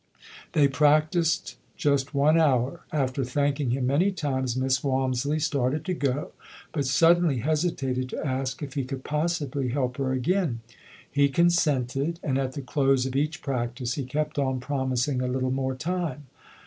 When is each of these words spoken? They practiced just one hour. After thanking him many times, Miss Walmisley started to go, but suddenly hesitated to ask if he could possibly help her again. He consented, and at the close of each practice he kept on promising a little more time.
They 0.53 0.67
practiced 0.67 1.57
just 1.77 2.15
one 2.15 2.35
hour. 2.35 2.81
After 2.91 3.23
thanking 3.23 3.69
him 3.69 3.85
many 3.85 4.11
times, 4.11 4.55
Miss 4.55 4.79
Walmisley 4.83 5.39
started 5.39 5.85
to 5.85 5.93
go, 5.93 6.31
but 6.71 6.87
suddenly 6.87 7.37
hesitated 7.37 8.09
to 8.09 8.25
ask 8.25 8.63
if 8.63 8.73
he 8.73 8.83
could 8.83 9.03
possibly 9.03 9.67
help 9.67 9.97
her 9.97 10.11
again. 10.11 10.61
He 11.11 11.29
consented, 11.29 12.19
and 12.23 12.39
at 12.39 12.53
the 12.53 12.63
close 12.63 13.05
of 13.05 13.15
each 13.15 13.43
practice 13.43 13.93
he 13.93 14.03
kept 14.03 14.39
on 14.39 14.59
promising 14.59 15.21
a 15.21 15.27
little 15.27 15.51
more 15.51 15.75
time. 15.75 16.25